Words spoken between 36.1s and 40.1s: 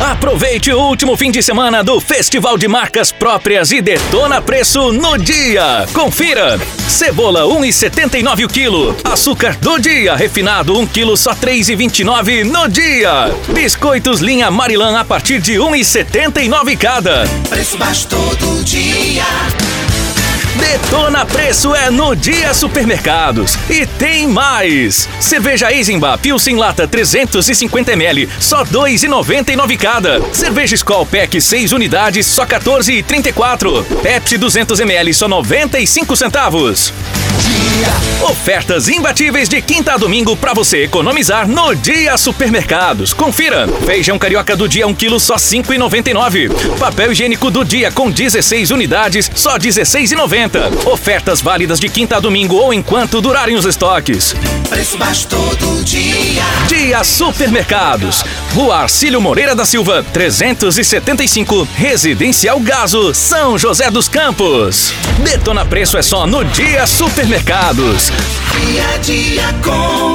centavos. Ofertas imbatíveis de quinta a